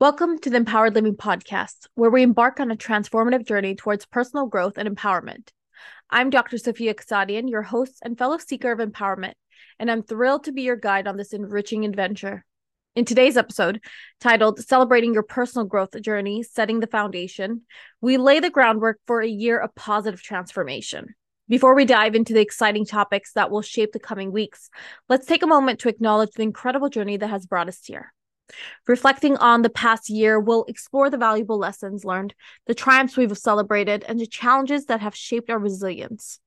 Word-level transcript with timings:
Welcome 0.00 0.40
to 0.40 0.50
the 0.50 0.56
Empowered 0.56 0.96
Living 0.96 1.14
Podcast, 1.14 1.86
where 1.94 2.10
we 2.10 2.24
embark 2.24 2.58
on 2.58 2.72
a 2.72 2.76
transformative 2.76 3.46
journey 3.46 3.76
towards 3.76 4.04
personal 4.04 4.46
growth 4.46 4.76
and 4.76 4.88
empowerment. 4.88 5.50
I'm 6.10 6.30
Dr. 6.30 6.58
Sophia 6.58 6.94
Kasadian, 6.94 7.48
your 7.48 7.62
host 7.62 8.00
and 8.02 8.18
fellow 8.18 8.38
seeker 8.38 8.72
of 8.72 8.80
empowerment, 8.80 9.34
and 9.78 9.88
I'm 9.88 10.02
thrilled 10.02 10.44
to 10.44 10.52
be 10.52 10.62
your 10.62 10.74
guide 10.74 11.06
on 11.06 11.16
this 11.16 11.32
enriching 11.32 11.84
adventure. 11.84 12.44
In 12.96 13.04
today's 13.04 13.36
episode, 13.36 13.80
titled 14.20 14.58
Celebrating 14.58 15.14
Your 15.14 15.22
Personal 15.22 15.64
Growth 15.64 15.98
Journey 16.02 16.42
Setting 16.42 16.80
the 16.80 16.88
Foundation, 16.88 17.62
we 18.00 18.16
lay 18.16 18.40
the 18.40 18.50
groundwork 18.50 18.98
for 19.06 19.20
a 19.20 19.28
year 19.28 19.60
of 19.60 19.76
positive 19.76 20.20
transformation. 20.20 21.14
Before 21.48 21.76
we 21.76 21.84
dive 21.84 22.16
into 22.16 22.32
the 22.32 22.40
exciting 22.40 22.84
topics 22.84 23.32
that 23.34 23.52
will 23.52 23.62
shape 23.62 23.92
the 23.92 24.00
coming 24.00 24.32
weeks, 24.32 24.70
let's 25.08 25.24
take 25.24 25.44
a 25.44 25.46
moment 25.46 25.78
to 25.80 25.88
acknowledge 25.88 26.32
the 26.32 26.42
incredible 26.42 26.88
journey 26.88 27.16
that 27.16 27.30
has 27.30 27.46
brought 27.46 27.68
us 27.68 27.78
here. 27.84 28.12
Reflecting 28.86 29.36
on 29.38 29.62
the 29.62 29.70
past 29.70 30.10
year, 30.10 30.38
we'll 30.38 30.64
explore 30.64 31.10
the 31.10 31.16
valuable 31.16 31.58
lessons 31.58 32.04
learned, 32.04 32.34
the 32.66 32.74
triumphs 32.74 33.16
we've 33.16 33.36
celebrated, 33.36 34.04
and 34.06 34.20
the 34.20 34.26
challenges 34.26 34.86
that 34.86 35.00
have 35.00 35.16
shaped 35.16 35.50
our 35.50 35.58
resilience. 35.58 36.40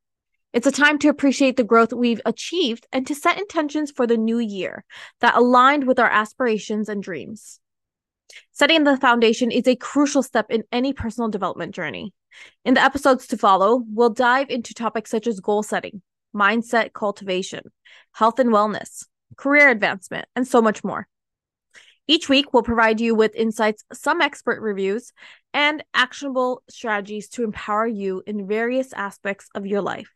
It's 0.53 0.67
a 0.67 0.71
time 0.71 0.97
to 0.99 1.09
appreciate 1.09 1.57
the 1.57 1.63
growth 1.63 1.93
we've 1.93 2.21
achieved 2.25 2.87
and 2.91 3.05
to 3.07 3.15
set 3.15 3.37
intentions 3.37 3.91
for 3.91 4.07
the 4.07 4.17
new 4.17 4.39
year 4.39 4.85
that 5.19 5.35
aligned 5.35 5.85
with 5.85 5.99
our 5.99 6.09
aspirations 6.09 6.89
and 6.89 7.03
dreams. 7.03 7.59
Setting 8.51 8.83
the 8.83 8.97
foundation 8.97 9.51
is 9.51 9.67
a 9.67 9.75
crucial 9.75 10.23
step 10.23 10.47
in 10.49 10.63
any 10.71 10.93
personal 10.93 11.29
development 11.29 11.75
journey. 11.75 12.13
In 12.63 12.75
the 12.75 12.83
episodes 12.83 13.27
to 13.27 13.37
follow, 13.37 13.83
we'll 13.87 14.09
dive 14.09 14.49
into 14.49 14.73
topics 14.73 15.11
such 15.11 15.27
as 15.27 15.39
goal 15.39 15.63
setting, 15.63 16.01
mindset 16.35 16.93
cultivation, 16.93 17.71
health 18.13 18.39
and 18.39 18.49
wellness, 18.49 19.05
career 19.37 19.69
advancement, 19.69 20.27
and 20.35 20.47
so 20.47 20.61
much 20.61 20.83
more. 20.83 21.07
Each 22.07 22.29
week, 22.29 22.53
we'll 22.53 22.63
provide 22.63 23.01
you 23.01 23.13
with 23.13 23.35
insights, 23.35 23.83
some 23.91 24.21
expert 24.21 24.61
reviews, 24.61 25.11
and 25.53 25.83
actionable 25.93 26.63
strategies 26.69 27.27
to 27.29 27.43
empower 27.43 27.85
you 27.85 28.23
in 28.25 28.47
various 28.47 28.93
aspects 28.93 29.49
of 29.53 29.65
your 29.65 29.81
life. 29.81 30.09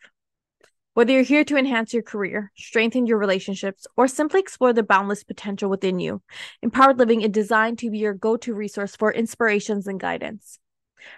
Whether 0.93 1.13
you're 1.13 1.23
here 1.23 1.45
to 1.45 1.57
enhance 1.57 1.93
your 1.93 2.03
career, 2.03 2.51
strengthen 2.57 3.07
your 3.07 3.17
relationships, 3.17 3.87
or 3.95 4.07
simply 4.07 4.41
explore 4.41 4.73
the 4.73 4.83
boundless 4.83 5.23
potential 5.23 5.69
within 5.69 5.99
you, 5.99 6.21
Empowered 6.61 6.99
Living 6.99 7.21
is 7.21 7.29
designed 7.29 7.79
to 7.79 7.89
be 7.89 7.99
your 7.99 8.13
go 8.13 8.35
to 8.37 8.53
resource 8.53 8.95
for 8.95 9.11
inspirations 9.11 9.87
and 9.87 9.99
guidance. 9.99 10.59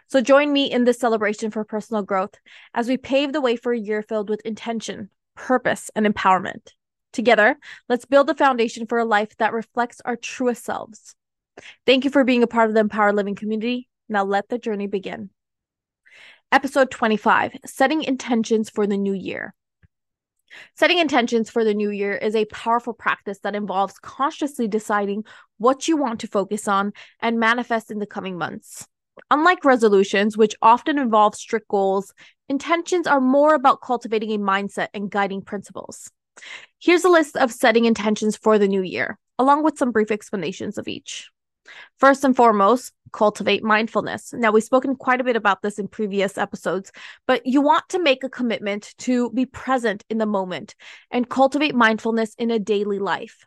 So 0.08 0.22
join 0.22 0.54
me 0.54 0.72
in 0.72 0.84
this 0.84 1.00
celebration 1.00 1.52
for 1.52 1.66
personal 1.66 2.04
growth 2.04 2.36
as 2.74 2.88
we 2.88 2.98
pave 2.98 3.34
the 3.34 3.42
way 3.42 3.56
for 3.56 3.74
a 3.74 3.80
year 3.80 4.04
filled 4.04 4.30
with 4.30 4.46
intention, 4.46 5.10
purpose, 5.36 5.90
and 5.96 6.06
empowerment. 6.06 6.70
Together, 7.14 7.58
let's 7.88 8.06
build 8.06 8.28
the 8.28 8.36
foundation 8.36 8.88
for 8.88 8.98
a 8.98 9.06
life 9.06 9.38
that 9.38 9.54
reflects 9.54 10.02
our 10.04 10.16
truest 10.16 10.66
selves. 10.66 11.16
Thank 11.86 12.04
you 12.04 12.10
for 12.10 12.24
being 12.24 12.44
a 12.44 12.48
part 12.48 12.68
of 12.68 12.74
the 12.74 12.82
Empowered 12.82 13.16
Living 13.16 13.36
community. 13.36 13.88
Now 14.10 14.26
let 14.26 14.50
the 14.50 14.58
journey 14.58 14.88
begin. 14.88 15.30
Episode 16.52 16.92
25 16.92 17.58
Setting 17.66 18.04
Intentions 18.04 18.70
for 18.70 18.88
the 18.88 18.98
New 18.98 19.14
Year. 19.14 19.54
Setting 20.76 20.98
intentions 20.98 21.50
for 21.50 21.64
the 21.64 21.74
new 21.74 21.90
year 21.90 22.14
is 22.14 22.36
a 22.36 22.46
powerful 22.46 22.94
practice 22.94 23.40
that 23.40 23.56
involves 23.56 23.98
consciously 24.00 24.68
deciding 24.68 25.24
what 25.58 25.88
you 25.88 25.98
want 25.98 26.20
to 26.20 26.28
focus 26.28 26.68
on 26.68 26.94
and 27.22 27.40
manifest 27.40 27.92
in 27.92 28.00
the 28.00 28.06
coming 28.06 28.38
months. 28.38 28.88
Unlike 29.30 29.66
resolutions, 29.66 30.38
which 30.38 30.56
often 30.62 30.98
involve 30.98 31.36
strict 31.36 31.68
goals, 31.68 32.14
intentions 32.50 33.08
are 33.08 33.22
more 33.22 33.54
about 33.54 33.82
cultivating 33.82 34.32
a 34.32 34.40
mindset 34.40 34.88
and 34.94 35.10
guiding 35.10 35.42
principles. 35.42 36.12
Here's 36.80 37.06
a 37.06 37.10
list 37.10 37.38
of 37.38 37.52
setting 37.52 37.86
intentions 37.86 38.36
for 38.36 38.60
the 38.60 38.68
new 38.68 38.82
year, 38.82 39.18
along 39.40 39.64
with 39.64 39.78
some 39.78 39.92
brief 39.92 40.12
explanations 40.12 40.78
of 40.78 40.88
each. 40.88 41.30
First 41.98 42.24
and 42.24 42.36
foremost, 42.36 42.92
cultivate 43.14 43.64
mindfulness. 43.64 44.34
Now, 44.34 44.52
we've 44.52 44.64
spoken 44.64 44.96
quite 44.96 45.22
a 45.22 45.24
bit 45.24 45.36
about 45.36 45.62
this 45.62 45.80
in 45.80 45.88
previous 45.88 46.38
episodes, 46.38 46.92
but 47.26 47.46
you 47.46 47.62
want 47.62 47.88
to 47.90 48.02
make 48.02 48.24
a 48.24 48.30
commitment 48.30 48.94
to 49.00 49.30
be 49.32 49.46
present 49.46 50.04
in 50.10 50.18
the 50.18 50.26
moment 50.26 50.76
and 51.10 51.30
cultivate 51.30 51.76
mindfulness 51.76 52.36
in 52.36 52.52
a 52.52 52.60
daily 52.60 53.00
life. 53.00 53.46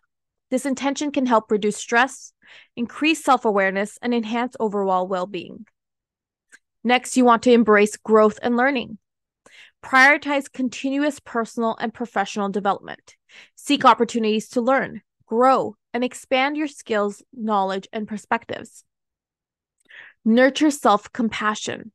This 0.50 0.64
intention 0.64 1.10
can 1.10 1.26
help 1.26 1.50
reduce 1.50 1.76
stress, 1.76 2.32
increase 2.76 3.22
self 3.22 3.44
awareness, 3.44 3.98
and 4.00 4.14
enhance 4.14 4.56
overall 4.60 5.08
well 5.08 5.26
being. 5.26 5.66
Next, 6.84 7.16
you 7.16 7.24
want 7.24 7.42
to 7.42 7.52
embrace 7.52 7.96
growth 7.96 8.38
and 8.42 8.56
learning. 8.56 8.98
Prioritize 9.86 10.50
continuous 10.52 11.20
personal 11.20 11.76
and 11.78 11.94
professional 11.94 12.48
development. 12.48 13.14
Seek 13.54 13.84
opportunities 13.84 14.48
to 14.48 14.60
learn, 14.60 15.02
grow, 15.26 15.76
and 15.94 16.02
expand 16.02 16.56
your 16.56 16.66
skills, 16.66 17.22
knowledge, 17.32 17.86
and 17.92 18.08
perspectives. 18.08 18.82
Nurture 20.24 20.72
self 20.72 21.12
compassion. 21.12 21.92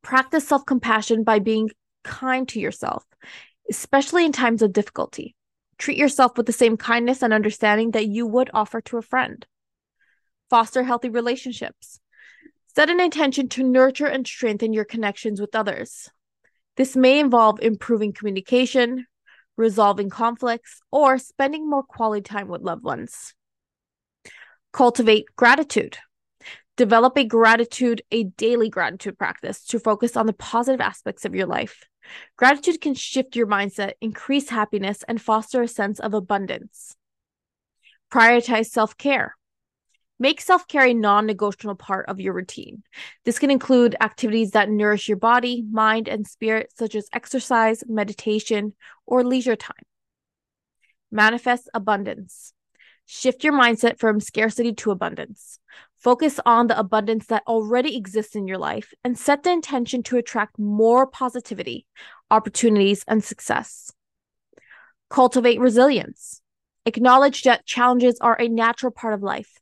Practice 0.00 0.46
self 0.46 0.64
compassion 0.64 1.24
by 1.24 1.40
being 1.40 1.70
kind 2.04 2.48
to 2.50 2.60
yourself, 2.60 3.04
especially 3.68 4.24
in 4.24 4.30
times 4.30 4.62
of 4.62 4.72
difficulty. 4.72 5.34
Treat 5.76 5.98
yourself 5.98 6.36
with 6.36 6.46
the 6.46 6.52
same 6.52 6.76
kindness 6.76 7.20
and 7.20 7.32
understanding 7.32 7.90
that 7.90 8.06
you 8.06 8.28
would 8.28 8.48
offer 8.54 8.80
to 8.82 8.98
a 8.98 9.02
friend. 9.02 9.44
Foster 10.50 10.84
healthy 10.84 11.08
relationships. 11.08 11.98
Set 12.76 12.90
an 12.90 13.00
intention 13.00 13.48
to 13.48 13.64
nurture 13.64 14.06
and 14.06 14.24
strengthen 14.24 14.72
your 14.72 14.84
connections 14.84 15.40
with 15.40 15.56
others. 15.56 16.10
This 16.76 16.96
may 16.96 17.20
involve 17.20 17.60
improving 17.60 18.12
communication, 18.12 19.06
resolving 19.56 20.10
conflicts, 20.10 20.80
or 20.90 21.18
spending 21.18 21.68
more 21.68 21.82
quality 21.82 22.22
time 22.22 22.48
with 22.48 22.62
loved 22.62 22.82
ones. 22.82 23.34
Cultivate 24.72 25.26
gratitude. 25.36 25.98
Develop 26.76 27.16
a 27.16 27.24
gratitude, 27.24 28.02
a 28.10 28.24
daily 28.24 28.68
gratitude 28.68 29.16
practice 29.16 29.64
to 29.66 29.78
focus 29.78 30.16
on 30.16 30.26
the 30.26 30.32
positive 30.32 30.80
aspects 30.80 31.24
of 31.24 31.34
your 31.34 31.46
life. 31.46 31.84
Gratitude 32.36 32.80
can 32.80 32.94
shift 32.94 33.36
your 33.36 33.46
mindset, 33.46 33.92
increase 34.00 34.48
happiness, 34.48 35.04
and 35.06 35.22
foster 35.22 35.62
a 35.62 35.68
sense 35.68 36.00
of 36.00 36.14
abundance. 36.14 36.96
Prioritize 38.12 38.66
self 38.66 38.96
care. 38.96 39.36
Make 40.24 40.40
self 40.40 40.66
care 40.66 40.86
a 40.86 40.94
non 40.94 41.26
negotiable 41.26 41.74
part 41.74 42.08
of 42.08 42.18
your 42.18 42.32
routine. 42.32 42.82
This 43.26 43.38
can 43.38 43.50
include 43.50 43.94
activities 44.00 44.52
that 44.52 44.70
nourish 44.70 45.06
your 45.06 45.18
body, 45.18 45.62
mind, 45.70 46.08
and 46.08 46.26
spirit, 46.26 46.72
such 46.74 46.94
as 46.94 47.10
exercise, 47.12 47.84
meditation, 47.86 48.72
or 49.04 49.22
leisure 49.22 49.54
time. 49.54 49.84
Manifest 51.10 51.68
abundance. 51.74 52.54
Shift 53.04 53.44
your 53.44 53.52
mindset 53.52 53.98
from 53.98 54.18
scarcity 54.18 54.72
to 54.72 54.92
abundance. 54.92 55.58
Focus 55.98 56.40
on 56.46 56.68
the 56.68 56.78
abundance 56.78 57.26
that 57.26 57.42
already 57.46 57.94
exists 57.94 58.34
in 58.34 58.48
your 58.48 58.56
life 58.56 58.94
and 59.04 59.18
set 59.18 59.42
the 59.42 59.52
intention 59.52 60.02
to 60.04 60.16
attract 60.16 60.58
more 60.58 61.06
positivity, 61.06 61.84
opportunities, 62.30 63.04
and 63.06 63.22
success. 63.22 63.92
Cultivate 65.10 65.60
resilience. 65.60 66.40
Acknowledge 66.86 67.42
that 67.42 67.66
challenges 67.66 68.16
are 68.22 68.40
a 68.40 68.48
natural 68.48 68.90
part 68.90 69.12
of 69.12 69.22
life 69.22 69.60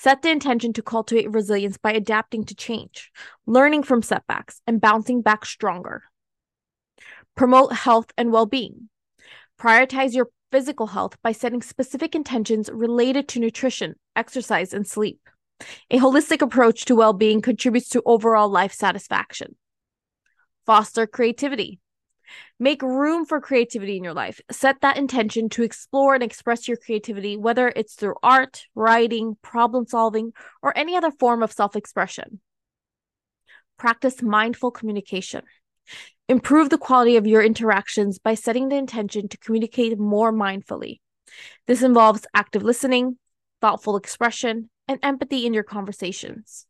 Set 0.00 0.22
the 0.22 0.30
intention 0.30 0.72
to 0.72 0.80
cultivate 0.80 1.32
resilience 1.32 1.76
by 1.76 1.90
adapting 1.90 2.44
to 2.44 2.54
change, 2.54 3.10
learning 3.46 3.82
from 3.82 4.00
setbacks, 4.00 4.60
and 4.64 4.80
bouncing 4.80 5.22
back 5.22 5.44
stronger. 5.44 6.04
Promote 7.34 7.72
health 7.72 8.12
and 8.16 8.30
well 8.30 8.46
being. 8.46 8.90
Prioritize 9.60 10.14
your 10.14 10.28
physical 10.52 10.86
health 10.86 11.20
by 11.20 11.32
setting 11.32 11.62
specific 11.62 12.14
intentions 12.14 12.70
related 12.72 13.26
to 13.26 13.40
nutrition, 13.40 13.96
exercise, 14.14 14.72
and 14.72 14.86
sleep. 14.86 15.18
A 15.90 15.98
holistic 15.98 16.42
approach 16.42 16.84
to 16.84 16.94
well 16.94 17.12
being 17.12 17.42
contributes 17.42 17.88
to 17.88 18.02
overall 18.06 18.48
life 18.48 18.72
satisfaction. 18.72 19.56
Foster 20.64 21.08
creativity. 21.08 21.80
Make 22.58 22.82
room 22.82 23.24
for 23.24 23.40
creativity 23.40 23.96
in 23.96 24.04
your 24.04 24.14
life. 24.14 24.40
Set 24.50 24.80
that 24.80 24.96
intention 24.96 25.48
to 25.50 25.62
explore 25.62 26.14
and 26.14 26.22
express 26.22 26.68
your 26.68 26.76
creativity, 26.76 27.36
whether 27.36 27.72
it's 27.74 27.94
through 27.94 28.16
art, 28.22 28.64
writing, 28.74 29.36
problem 29.42 29.86
solving, 29.86 30.32
or 30.62 30.76
any 30.76 30.96
other 30.96 31.10
form 31.10 31.42
of 31.42 31.52
self 31.52 31.76
expression. 31.76 32.40
Practice 33.78 34.22
mindful 34.22 34.70
communication. 34.70 35.42
Improve 36.28 36.68
the 36.68 36.78
quality 36.78 37.16
of 37.16 37.26
your 37.26 37.42
interactions 37.42 38.18
by 38.18 38.34
setting 38.34 38.68
the 38.68 38.76
intention 38.76 39.28
to 39.28 39.38
communicate 39.38 39.98
more 39.98 40.32
mindfully. 40.32 41.00
This 41.66 41.82
involves 41.82 42.26
active 42.34 42.62
listening, 42.62 43.18
thoughtful 43.60 43.96
expression, 43.96 44.68
and 44.86 44.98
empathy 45.02 45.46
in 45.46 45.54
your 45.54 45.62
conversations. 45.62 46.66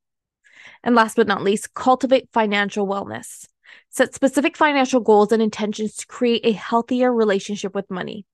And 0.82 0.94
last 0.94 1.16
but 1.16 1.26
not 1.26 1.42
least, 1.42 1.74
cultivate 1.74 2.28
financial 2.32 2.86
wellness. 2.86 3.46
Set 3.90 4.14
specific 4.14 4.56
financial 4.56 5.00
goals 5.00 5.32
and 5.32 5.42
intentions 5.42 5.94
to 5.96 6.06
create 6.06 6.44
a 6.44 6.52
healthier 6.52 7.12
relationship 7.12 7.74
with 7.74 7.90
money. 7.90 8.26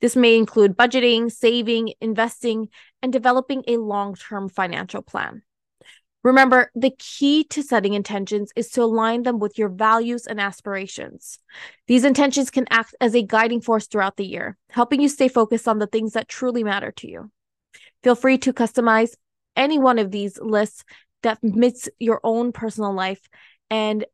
This 0.00 0.16
may 0.16 0.36
include 0.36 0.76
budgeting, 0.76 1.30
saving, 1.30 1.94
investing, 2.00 2.68
and 3.02 3.12
developing 3.12 3.62
a 3.66 3.78
long 3.78 4.14
term 4.14 4.48
financial 4.48 5.02
plan. 5.02 5.42
Remember, 6.22 6.72
the 6.74 6.92
key 6.98 7.44
to 7.50 7.62
setting 7.62 7.94
intentions 7.94 8.50
is 8.56 8.70
to 8.70 8.82
align 8.82 9.22
them 9.22 9.38
with 9.38 9.58
your 9.58 9.68
values 9.68 10.26
and 10.26 10.40
aspirations. 10.40 11.38
These 11.86 12.04
intentions 12.04 12.50
can 12.50 12.66
act 12.68 12.96
as 13.00 13.14
a 13.14 13.22
guiding 13.22 13.60
force 13.60 13.86
throughout 13.86 14.16
the 14.16 14.26
year, 14.26 14.56
helping 14.70 15.00
you 15.00 15.08
stay 15.08 15.28
focused 15.28 15.68
on 15.68 15.78
the 15.78 15.86
things 15.86 16.14
that 16.14 16.26
truly 16.26 16.64
matter 16.64 16.90
to 16.96 17.08
you. 17.08 17.30
Feel 18.02 18.16
free 18.16 18.38
to 18.38 18.52
customize 18.52 19.14
any 19.54 19.78
one 19.78 20.00
of 20.00 20.10
these 20.10 20.36
lists 20.38 20.82
that 21.22 21.42
meets 21.44 21.88
your 22.00 22.20
own 22.24 22.50
personal 22.50 22.92
life 22.92 23.28
and 23.70 24.04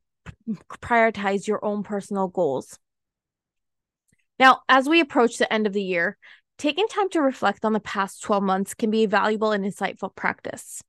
prioritize 0.81 1.47
your 1.47 1.65
own 1.65 1.83
personal 1.83 2.29
goals. 2.29 2.79
Now, 4.39 4.63
as 4.69 4.89
we 4.89 5.01
approach 5.01 5.39
the 5.39 5.53
end 5.53 5.67
of 5.67 5.73
the 5.73 5.83
year, 5.83 6.17
taking 6.59 6.89
time 6.89 7.09
to 7.11 7.23
reflect 7.23 7.65
on 7.65 7.73
the 7.73 7.81
past 7.81 8.23
12 8.23 8.43
months 8.43 8.75
can 8.75 8.91
be 8.91 9.05
a 9.05 9.09
valuable 9.09 9.53
and 9.53 9.65
insightful 9.65 10.15
practice. 10.15 10.83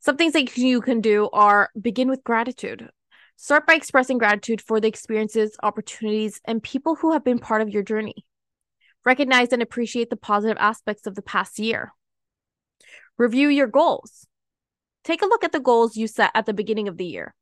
Some 0.00 0.16
things 0.16 0.32
that 0.32 0.56
you 0.56 0.80
can 0.80 1.00
do 1.00 1.28
are 1.32 1.70
begin 1.80 2.08
with 2.08 2.24
gratitude. 2.24 2.90
Start 3.36 3.66
by 3.66 3.74
expressing 3.74 4.18
gratitude 4.18 4.60
for 4.60 4.80
the 4.80 4.88
experiences, 4.88 5.56
opportunities, 5.62 6.40
and 6.44 6.62
people 6.62 6.96
who 6.96 7.12
have 7.12 7.24
been 7.24 7.38
part 7.38 7.62
of 7.62 7.70
your 7.70 7.82
journey. 7.82 8.24
Recognize 9.04 9.52
and 9.52 9.62
appreciate 9.62 10.10
the 10.10 10.16
positive 10.16 10.56
aspects 10.60 11.06
of 11.06 11.14
the 11.14 11.22
past 11.22 11.58
year. 11.58 11.92
Review 13.18 13.48
your 13.48 13.66
goals. 13.66 14.26
Take 15.04 15.22
a 15.22 15.26
look 15.26 15.42
at 15.42 15.52
the 15.52 15.60
goals 15.60 15.96
you 15.96 16.06
set 16.06 16.30
at 16.34 16.46
the 16.46 16.54
beginning 16.54 16.88
of 16.88 16.96
the 16.96 17.06
year. 17.06 17.34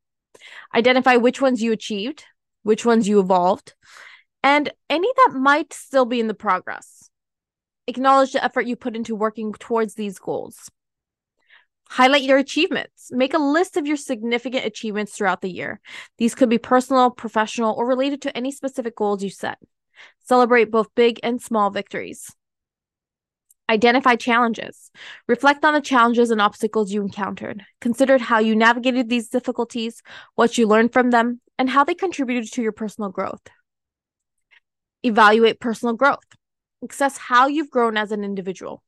Identify 0.75 1.17
which 1.17 1.41
ones 1.41 1.63
you 1.63 1.73
achieved, 1.73 2.25
which 2.63 2.85
ones 2.85 3.09
you 3.09 3.21
evolved, 3.21 3.75
and 4.43 4.73
any 4.89 5.09
that 5.17 5.39
might 5.39 5.73
still 5.73 6.05
be 6.05 6.21
in 6.21 6.27
the 6.27 6.35
progress. 6.35 7.11
Acknowledge 7.87 8.33
the 8.33 8.45
effort 8.45 8.67
you 8.67 8.77
put 8.77 8.97
into 8.97 9.17
working 9.17 9.53
towards 9.53 9.95
these 9.95 10.19
goals. 10.19 10.71
Highlight 11.89 12.23
your 12.23 12.39
achievements. 12.39 13.09
Make 13.11 13.35
a 13.35 13.39
list 13.39 13.77
of 13.77 13.87
your 13.87 13.97
significant 13.97 14.65
achievements 14.65 15.13
throughout 15.13 15.41
the 15.41 15.51
year. 15.51 15.81
These 16.19 16.37
could 16.37 16.49
be 16.49 16.59
personal, 16.59 17.11
professional, 17.11 17.75
or 17.75 17.85
related 17.85 18.23
to 18.23 18.37
any 18.37 18.53
specific 18.53 18.95
goals 18.95 19.25
you 19.25 19.31
set. 19.31 19.59
Celebrate 20.25 20.71
both 20.71 20.95
big 20.95 21.19
and 21.25 21.43
small 21.43 21.71
victories. 21.71 22.31
Identify 23.71 24.17
challenges. 24.17 24.91
Reflect 25.29 25.65
on 25.65 25.75
the 25.75 25.81
challenges 25.81 26.33
and 26.33 26.41
obstacles 26.41 26.91
you 26.91 27.03
encountered. 27.03 27.65
Consider 27.81 28.19
how 28.19 28.41
you 28.41 28.57
navigated 28.57 29.09
these 29.09 29.29
difficulties, 29.29 30.03
what 30.35 30.59
you 30.59 30.67
learned 30.67 30.93
from 30.93 31.11
them, 31.11 31.41
and 31.57 31.71
how 31.71 31.85
they 31.85 31.95
contributed 31.95 32.53
to 32.53 32.63
your 32.63 32.73
personal 32.73 33.11
growth. 33.11 33.47
Evaluate 35.05 35.61
personal 35.61 35.95
growth. 35.95 36.19
Assess 36.91 37.17
how 37.17 37.47
you've 37.47 37.71
grown 37.71 37.97
as 37.97 38.11
an 38.11 38.25
individual. 38.25 38.83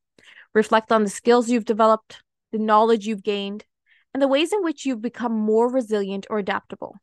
Reflect 0.53 0.91
on 0.91 1.05
the 1.05 1.09
skills 1.09 1.49
you've 1.49 1.63
developed, 1.63 2.21
the 2.51 2.59
knowledge 2.59 3.07
you've 3.07 3.23
gained, 3.23 3.63
and 4.13 4.21
the 4.21 4.27
ways 4.27 4.51
in 4.51 4.63
which 4.63 4.85
you've 4.85 5.01
become 5.01 5.31
more 5.31 5.71
resilient 5.71 6.27
or 6.29 6.39
adaptable. 6.39 6.97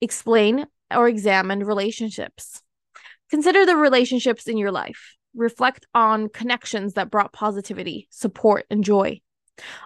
Explain 0.00 0.66
or 0.92 1.06
examine 1.06 1.62
relationships. 1.62 2.62
Consider 3.30 3.64
the 3.64 3.76
relationships 3.76 4.48
in 4.48 4.56
your 4.56 4.72
life. 4.72 5.14
Reflect 5.34 5.86
on 5.94 6.28
connections 6.28 6.94
that 6.94 7.10
brought 7.10 7.32
positivity, 7.32 8.08
support, 8.10 8.66
and 8.70 8.82
joy. 8.82 9.20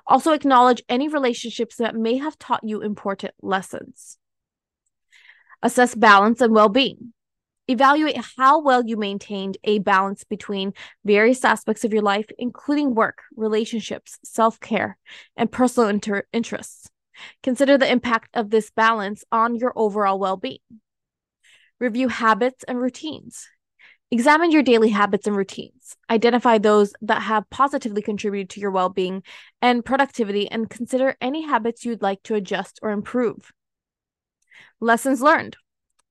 Also, 0.07 0.33
acknowledge 0.33 0.83
any 0.89 1.09
relationships 1.09 1.77
that 1.77 1.97
may 1.97 2.17
have 2.17 2.39
taught 2.39 2.65
you 2.65 2.81
important 2.81 3.35
lessons. 3.43 4.19
Assess 5.63 5.95
balance 5.95 6.41
and 6.41 6.55
well 6.55 6.69
being. 6.69 7.13
Evaluate 7.67 8.23
how 8.37 8.61
well 8.61 8.85
you 8.85 8.97
maintained 8.99 9.57
a 9.65 9.79
balance 9.79 10.23
between 10.23 10.75
various 11.05 11.45
aspects 11.45 11.85
of 11.85 11.95
your 11.95 12.03
life, 12.03 12.27
including 12.39 12.95
work, 12.95 13.23
relationships, 13.35 14.19
self 14.23 14.61
care, 14.61 14.99
and 15.37 15.51
personal 15.51 15.89
inter- 15.89 16.27
interests. 16.33 16.91
Consider 17.43 17.79
the 17.79 17.91
impact 17.91 18.29
of 18.35 18.51
this 18.51 18.71
balance 18.71 19.25
on 19.33 19.57
your 19.57 19.73
overall 19.77 20.19
well 20.19 20.37
being. 20.37 20.59
Review 21.81 22.09
habits 22.09 22.65
and 22.69 22.79
routines. 22.79 23.49
Examine 24.11 24.51
your 24.51 24.63
daily 24.63 24.91
habits 24.91 25.27
and 25.27 25.37
routines. 25.37 25.97
Identify 26.09 26.59
those 26.59 26.93
that 27.03 27.23
have 27.23 27.49
positively 27.51 28.03
contributed 28.03 28.51
to 28.51 28.61
your 28.61 28.71
well 28.71 28.89
being 28.89 29.23
and 29.61 29.85
productivity, 29.85 30.49
and 30.51 30.71
consider 30.71 31.17
any 31.21 31.43
habits 31.43 31.85
you'd 31.85 32.03
like 32.03 32.23
to 32.25 32.35
adjust 32.35 32.79
or 32.83 32.91
improve. 32.91 33.53
Lessons 34.81 35.21
learned. 35.21 35.57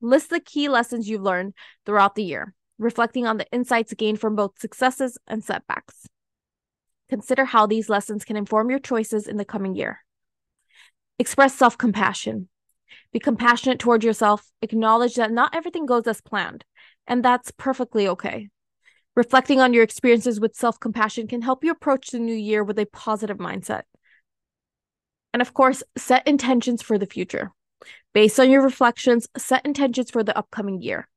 List 0.00 0.30
the 0.30 0.40
key 0.40 0.68
lessons 0.68 1.08
you've 1.08 1.22
learned 1.22 1.54
throughout 1.86 2.14
the 2.14 2.24
year, 2.24 2.54
reflecting 2.78 3.26
on 3.26 3.38
the 3.38 3.50
insights 3.52 3.94
gained 3.94 4.20
from 4.20 4.36
both 4.36 4.58
successes 4.58 5.16
and 5.26 5.42
setbacks. 5.42 6.06
Consider 7.08 7.44
how 7.44 7.66
these 7.66 7.88
lessons 7.88 8.24
can 8.24 8.36
inform 8.36 8.70
your 8.70 8.78
choices 8.78 9.26
in 9.26 9.36
the 9.36 9.44
coming 9.44 9.74
year. 9.74 10.00
Express 11.18 11.54
self 11.54 11.78
compassion. 11.78 12.48
Be 13.12 13.20
compassionate 13.20 13.78
toward 13.78 14.02
yourself. 14.04 14.50
Acknowledge 14.62 15.14
that 15.14 15.30
not 15.30 15.54
everything 15.54 15.86
goes 15.86 16.06
as 16.06 16.20
planned, 16.20 16.64
and 17.06 17.24
that's 17.24 17.50
perfectly 17.52 18.08
okay. 18.08 18.48
Reflecting 19.16 19.60
on 19.60 19.72
your 19.72 19.84
experiences 19.84 20.40
with 20.40 20.56
self 20.56 20.80
compassion 20.80 21.28
can 21.28 21.42
help 21.42 21.62
you 21.62 21.70
approach 21.70 22.10
the 22.10 22.18
new 22.18 22.34
year 22.34 22.64
with 22.64 22.78
a 22.78 22.86
positive 22.86 23.38
mindset. 23.38 23.82
And 25.32 25.40
of 25.40 25.54
course, 25.54 25.82
set 25.96 26.26
intentions 26.26 26.82
for 26.82 26.98
the 26.98 27.06
future. 27.06 27.52
Based 28.12 28.38
on 28.40 28.50
your 28.50 28.62
reflections, 28.62 29.28
set 29.36 29.64
intentions 29.66 30.10
for 30.10 30.22
the 30.22 30.36
upcoming 30.36 30.80
year. 30.80 31.08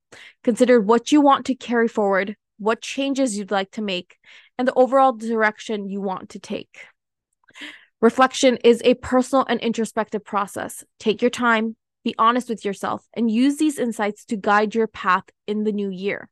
Consider 0.43 0.79
what 0.79 1.11
you 1.11 1.21
want 1.21 1.45
to 1.45 1.55
carry 1.55 1.87
forward, 1.87 2.35
what 2.57 2.81
changes 2.81 3.37
you'd 3.37 3.51
like 3.51 3.71
to 3.71 3.81
make, 3.81 4.17
and 4.57 4.67
the 4.67 4.73
overall 4.73 5.13
direction 5.13 5.87
you 5.87 6.01
want 6.01 6.29
to 6.29 6.39
take. 6.39 6.87
Reflection 8.01 8.57
is 8.63 8.81
a 8.85 8.93
personal 8.95 9.45
and 9.47 9.59
introspective 9.59 10.23
process. 10.23 10.83
Take 10.99 11.21
your 11.21 11.31
time, 11.31 11.75
be 12.07 12.15
honest 12.17 12.47
with 12.47 12.63
yourself, 12.63 13.05
and 13.13 13.29
use 13.29 13.57
these 13.57 13.77
insights 13.77 14.23
to 14.25 14.37
guide 14.37 14.73
your 14.73 14.87
path 14.87 15.25
in 15.45 15.65
the 15.65 15.73
new 15.73 15.89
year. 15.89 16.29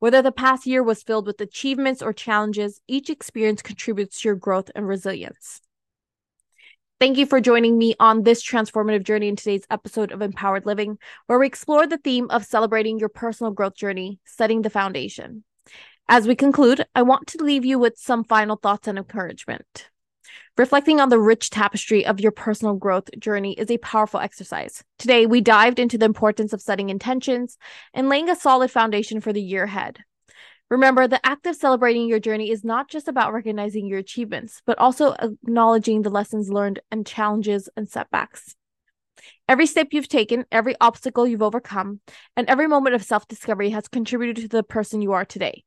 Whether 0.00 0.20
the 0.20 0.32
past 0.32 0.66
year 0.66 0.82
was 0.82 1.02
filled 1.02 1.26
with 1.26 1.40
achievements 1.40 2.02
or 2.02 2.12
challenges, 2.12 2.82
each 2.86 3.08
experience 3.08 3.62
contributes 3.62 4.20
to 4.20 4.28
your 4.28 4.36
growth 4.36 4.70
and 4.74 4.86
resilience. 4.86 5.62
Thank 7.00 7.16
you 7.16 7.24
for 7.24 7.40
joining 7.40 7.78
me 7.78 7.94
on 7.98 8.22
this 8.22 8.44
transformative 8.44 9.04
journey 9.04 9.28
in 9.28 9.36
today's 9.36 9.64
episode 9.70 10.12
of 10.12 10.20
Empowered 10.20 10.66
Living, 10.66 10.98
where 11.26 11.38
we 11.38 11.46
explore 11.46 11.86
the 11.86 11.96
theme 11.96 12.26
of 12.28 12.44
celebrating 12.44 12.98
your 12.98 13.08
personal 13.08 13.52
growth 13.52 13.76
journey, 13.76 14.20
setting 14.26 14.60
the 14.60 14.70
foundation. 14.70 15.42
As 16.08 16.26
we 16.28 16.34
conclude, 16.34 16.84
I 16.94 17.02
want 17.02 17.28
to 17.28 17.42
leave 17.42 17.64
you 17.64 17.78
with 17.78 17.94
some 17.96 18.24
final 18.24 18.56
thoughts 18.56 18.88
and 18.88 18.98
encouragement. 18.98 19.88
Reflecting 20.58 20.98
on 20.98 21.08
the 21.08 21.20
rich 21.20 21.50
tapestry 21.50 22.04
of 22.04 22.18
your 22.18 22.32
personal 22.32 22.74
growth 22.74 23.08
journey 23.16 23.52
is 23.52 23.70
a 23.70 23.78
powerful 23.78 24.18
exercise. 24.18 24.82
Today, 24.98 25.24
we 25.24 25.40
dived 25.40 25.78
into 25.78 25.96
the 25.96 26.04
importance 26.04 26.52
of 26.52 26.60
setting 26.60 26.90
intentions 26.90 27.56
and 27.94 28.08
laying 28.08 28.28
a 28.28 28.34
solid 28.34 28.68
foundation 28.68 29.20
for 29.20 29.32
the 29.32 29.40
year 29.40 29.62
ahead. 29.62 30.00
Remember, 30.68 31.06
the 31.06 31.24
act 31.24 31.46
of 31.46 31.54
celebrating 31.54 32.08
your 32.08 32.18
journey 32.18 32.50
is 32.50 32.64
not 32.64 32.90
just 32.90 33.06
about 33.06 33.32
recognizing 33.32 33.86
your 33.86 34.00
achievements, 34.00 34.60
but 34.66 34.76
also 34.80 35.12
acknowledging 35.12 36.02
the 36.02 36.10
lessons 36.10 36.50
learned 36.50 36.80
and 36.90 37.06
challenges 37.06 37.68
and 37.76 37.88
setbacks. 37.88 38.56
Every 39.48 39.66
step 39.66 39.88
you've 39.92 40.08
taken, 40.08 40.44
every 40.50 40.74
obstacle 40.80 41.24
you've 41.24 41.40
overcome, 41.40 42.00
and 42.36 42.48
every 42.48 42.66
moment 42.66 42.96
of 42.96 43.04
self 43.04 43.28
discovery 43.28 43.70
has 43.70 43.86
contributed 43.86 44.42
to 44.42 44.48
the 44.48 44.64
person 44.64 45.02
you 45.02 45.12
are 45.12 45.24
today. 45.24 45.62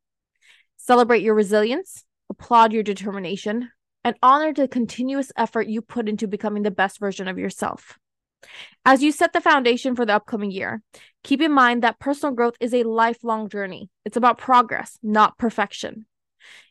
Celebrate 0.76 1.24
your 1.24 1.34
resilience, 1.34 2.04
applaud 2.30 2.74
your 2.74 2.84
determination, 2.84 3.70
and 4.04 4.16
honor 4.22 4.54
the 4.54 4.68
continuous 4.68 5.32
effort 5.38 5.68
you 5.68 5.82
put 5.82 6.10
into 6.10 6.28
becoming 6.28 6.64
the 6.64 6.72
best 6.72 7.00
version 7.00 7.28
of 7.28 7.38
yourself. 7.38 7.98
As 8.86 9.04
you 9.04 9.12
set 9.12 9.34
the 9.34 9.42
foundation 9.42 9.96
for 9.96 10.06
the 10.06 10.16
upcoming 10.16 10.52
year, 10.52 10.82
keep 11.24 11.42
in 11.42 11.52
mind 11.52 11.84
that 11.84 12.00
personal 12.00 12.34
growth 12.34 12.56
is 12.60 12.74
a 12.74 12.84
lifelong 12.84 13.50
journey. 13.50 13.90
It's 14.06 14.18
about 14.18 14.40
progress, 14.40 14.98
not 15.04 15.38
perfection. 15.38 16.06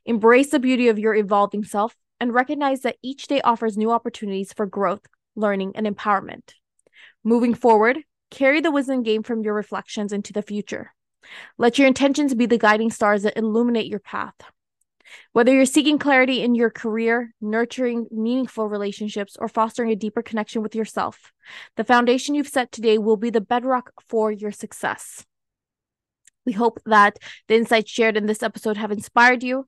Embrace 0.04 0.50
the 0.50 0.58
beauty 0.58 0.88
of 0.88 0.98
your 0.98 1.14
evolving 1.14 1.64
self 1.64 1.94
and 2.18 2.34
recognize 2.34 2.80
that 2.82 2.96
each 3.02 3.28
day 3.28 3.40
offers 3.42 3.78
new 3.78 3.92
opportunities 3.92 4.52
for 4.52 4.66
growth, 4.66 5.06
learning, 5.36 5.72
and 5.76 5.86
empowerment. 5.86 6.54
Moving 7.22 7.54
forward, 7.54 8.00
carry 8.30 8.60
the 8.60 8.72
wisdom 8.72 9.02
gained 9.02 9.26
from 9.26 9.42
your 9.42 9.54
reflections 9.54 10.12
into 10.12 10.32
the 10.32 10.42
future. 10.42 10.92
Let 11.58 11.78
your 11.78 11.86
intentions 11.86 12.34
be 12.34 12.46
the 12.46 12.58
guiding 12.58 12.90
stars 12.90 13.22
that 13.22 13.36
illuminate 13.36 13.86
your 13.86 14.00
path. 14.00 14.34
Whether 15.32 15.52
you're 15.52 15.64
seeking 15.66 15.98
clarity 15.98 16.42
in 16.42 16.54
your 16.54 16.70
career, 16.70 17.34
nurturing 17.40 18.06
meaningful 18.10 18.68
relationships, 18.68 19.36
or 19.38 19.48
fostering 19.48 19.90
a 19.90 19.96
deeper 19.96 20.22
connection 20.22 20.62
with 20.62 20.74
yourself, 20.74 21.32
the 21.76 21.84
foundation 21.84 22.34
you've 22.34 22.48
set 22.48 22.72
today 22.72 22.98
will 22.98 23.16
be 23.16 23.30
the 23.30 23.40
bedrock 23.40 23.92
for 24.08 24.30
your 24.30 24.52
success. 24.52 25.24
We 26.46 26.52
hope 26.52 26.80
that 26.86 27.18
the 27.48 27.56
insights 27.56 27.90
shared 27.90 28.16
in 28.16 28.26
this 28.26 28.42
episode 28.42 28.76
have 28.76 28.90
inspired 28.90 29.42
you 29.42 29.66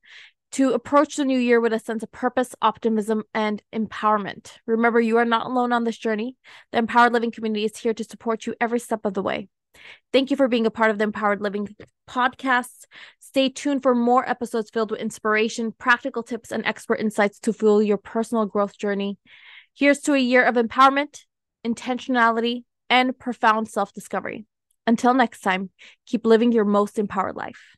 to 0.52 0.72
approach 0.72 1.16
the 1.16 1.24
new 1.24 1.38
year 1.38 1.60
with 1.60 1.72
a 1.72 1.78
sense 1.78 2.02
of 2.02 2.12
purpose, 2.12 2.54
optimism, 2.60 3.24
and 3.32 3.62
empowerment. 3.72 4.52
Remember, 4.66 5.00
you 5.00 5.16
are 5.16 5.24
not 5.24 5.46
alone 5.46 5.72
on 5.72 5.84
this 5.84 5.96
journey. 5.96 6.36
The 6.72 6.78
Empowered 6.78 7.12
Living 7.12 7.30
community 7.30 7.64
is 7.64 7.76
here 7.78 7.94
to 7.94 8.04
support 8.04 8.46
you 8.46 8.54
every 8.60 8.78
step 8.78 9.04
of 9.04 9.14
the 9.14 9.22
way. 9.22 9.48
Thank 10.12 10.30
you 10.30 10.36
for 10.36 10.48
being 10.48 10.66
a 10.66 10.70
part 10.70 10.90
of 10.90 10.98
the 10.98 11.04
Empowered 11.04 11.40
Living 11.40 11.74
podcast. 12.08 12.84
Stay 13.18 13.48
tuned 13.48 13.82
for 13.82 13.94
more 13.94 14.28
episodes 14.28 14.70
filled 14.70 14.90
with 14.90 15.00
inspiration, 15.00 15.72
practical 15.72 16.22
tips, 16.22 16.52
and 16.52 16.64
expert 16.66 17.00
insights 17.00 17.38
to 17.40 17.52
fuel 17.52 17.82
your 17.82 17.96
personal 17.96 18.46
growth 18.46 18.76
journey. 18.76 19.18
Here's 19.74 20.00
to 20.00 20.14
a 20.14 20.18
year 20.18 20.44
of 20.44 20.56
empowerment, 20.56 21.20
intentionality, 21.66 22.64
and 22.90 23.18
profound 23.18 23.68
self 23.68 23.92
discovery. 23.92 24.44
Until 24.86 25.14
next 25.14 25.40
time, 25.40 25.70
keep 26.06 26.26
living 26.26 26.52
your 26.52 26.64
most 26.64 26.98
empowered 26.98 27.36
life. 27.36 27.76